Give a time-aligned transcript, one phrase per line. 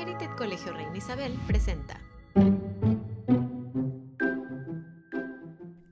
[0.00, 2.00] Merited Colegio Reina Isabel presenta.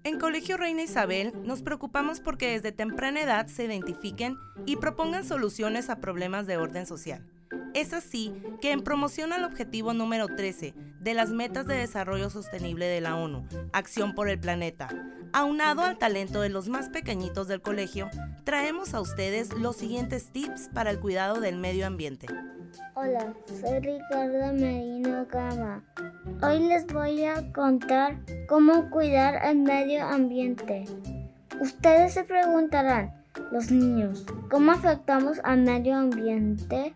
[0.03, 5.91] En Colegio Reina Isabel nos preocupamos porque desde temprana edad se identifiquen y propongan soluciones
[5.91, 7.31] a problemas de orden social.
[7.75, 8.33] Es así
[8.63, 13.15] que en promoción al objetivo número 13 de las Metas de Desarrollo Sostenible de la
[13.15, 14.89] ONU, Acción por el Planeta,
[15.35, 18.09] aunado al talento de los más pequeñitos del colegio,
[18.45, 22.27] traemos a ustedes los siguientes tips para el cuidado del medio ambiente.
[22.95, 25.83] Hola, soy Ricardo Merino Gama.
[26.43, 28.17] Hoy les voy a contar
[28.49, 30.85] cómo cuidar el medio ambiente.
[31.61, 33.13] Ustedes se preguntarán,
[33.53, 36.95] los niños, ¿cómo afectamos al medio ambiente?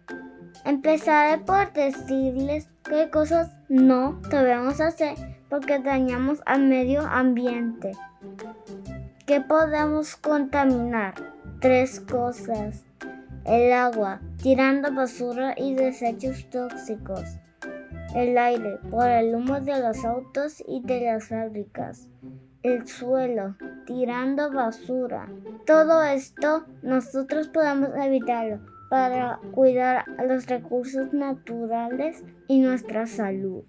[0.64, 5.14] Empezaré por decirles qué cosas no debemos hacer
[5.48, 7.92] porque dañamos al medio ambiente.
[9.26, 11.14] ¿Qué podemos contaminar?
[11.60, 12.84] Tres cosas.
[13.44, 17.24] El agua, tirando basura y desechos tóxicos.
[18.14, 22.08] El aire, por el humo de los autos y de las fábricas.
[22.62, 25.28] El suelo, tirando basura.
[25.66, 33.64] Todo esto nosotros podemos evitarlo para cuidar los recursos naturales y nuestra salud.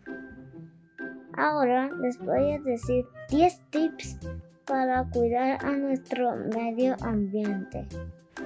[1.36, 4.20] Ahora les voy a decir 10 tips
[4.66, 7.88] para cuidar a nuestro medio ambiente.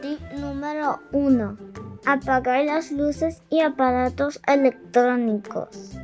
[0.02, 1.58] Tip número 1.
[2.06, 5.98] Apagar las luces y aparatos electrónicos.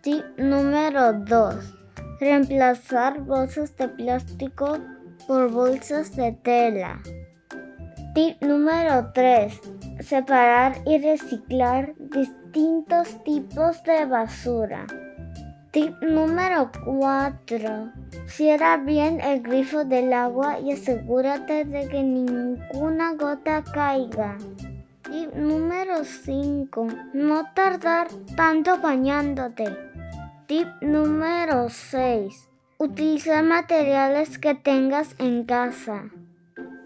[0.00, 1.54] Tip número 2.
[2.20, 4.78] Reemplazar bolsas de plástico
[5.26, 7.02] por bolsas de tela.
[8.14, 9.60] Tip número 3.
[10.00, 14.86] Separar y reciclar distintos tipos de basura.
[15.72, 17.92] Tip número 4.
[18.26, 24.36] Cierra bien el grifo del agua y asegúrate de que ninguna gota caiga.
[25.08, 26.88] Tip número 5.
[27.14, 29.76] No tardar tanto bañándote.
[30.48, 32.48] Tip número 6.
[32.78, 36.10] Utilizar materiales que tengas en casa.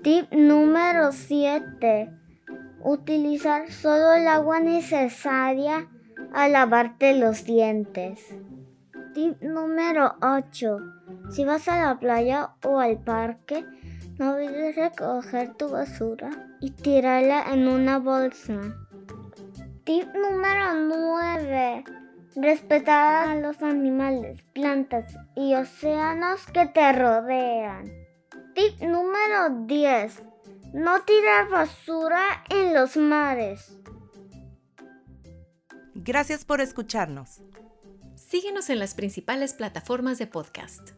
[0.03, 2.11] Tip número 7.
[2.83, 5.89] Utilizar solo el agua necesaria
[6.35, 8.21] a lavarte los dientes.
[9.15, 10.79] Tip número 8.
[11.31, 13.65] Si vas a la playa o al parque,
[14.19, 16.31] no olvides recoger tu basura
[16.61, 18.61] y tirarla en una bolsa.
[19.85, 21.85] Tip número 9.
[22.35, 27.85] Respetar a los animales, plantas y océanos que te rodean.
[28.57, 30.25] Tip número 10.
[30.73, 33.79] No tirar basura en los mares.
[35.95, 37.41] Gracias por escucharnos.
[38.35, 40.91] Síguenos en las principales plataformas de podcast.